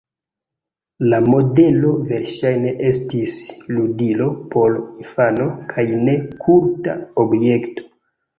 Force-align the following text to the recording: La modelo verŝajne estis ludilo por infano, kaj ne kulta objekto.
La 1.09 1.17
modelo 1.25 1.91
verŝajne 2.11 2.71
estis 2.91 3.35
ludilo 3.75 4.31
por 4.57 4.79
infano, 4.79 5.47
kaj 5.75 5.87
ne 6.09 6.17
kulta 6.47 6.99
objekto. 7.27 7.89